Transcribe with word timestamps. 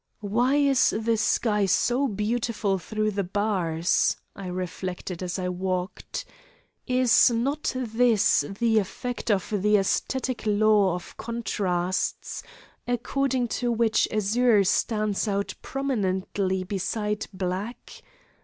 "Why 0.23 0.55
is 0.55 0.95
the 0.99 1.15
sky 1.15 1.67
so 1.67 2.07
beautiful 2.07 2.79
through 2.79 3.11
these 3.11 3.25
bars?" 3.31 4.15
I 4.35 4.47
reflected 4.47 5.21
as 5.21 5.37
I 5.37 5.47
walked. 5.49 6.25
"Is 6.87 7.29
not 7.29 7.73
this 7.85 8.43
the 8.57 8.79
effect 8.79 9.29
of 9.29 9.53
the 9.55 9.77
aesthetic 9.77 10.41
law 10.47 10.95
of 10.95 11.15
contrasts, 11.17 12.41
according 12.87 13.49
to 13.49 13.71
which 13.71 14.07
azure 14.11 14.63
stands 14.63 15.27
out 15.27 15.53
prominently 15.61 16.63
beside 16.63 17.27
black? 17.31 18.01